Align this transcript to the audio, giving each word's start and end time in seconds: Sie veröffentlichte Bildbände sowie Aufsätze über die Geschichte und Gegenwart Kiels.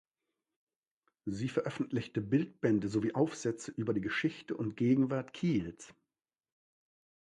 Sie 1.25 1.47
veröffentlichte 1.47 2.21
Bildbände 2.21 2.89
sowie 2.89 3.13
Aufsätze 3.13 3.69
über 3.69 3.93
die 3.93 4.01
Geschichte 4.01 4.57
und 4.57 4.75
Gegenwart 4.75 5.31
Kiels. 5.31 5.93